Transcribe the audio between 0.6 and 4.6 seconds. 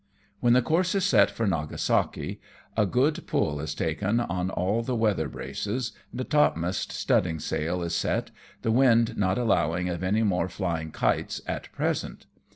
course is set for Nagasaki, a good pull is taken on